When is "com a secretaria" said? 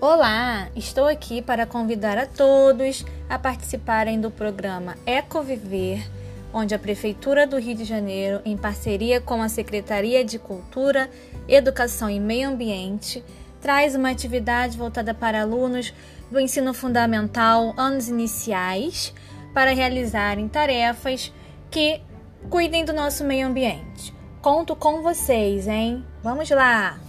9.20-10.24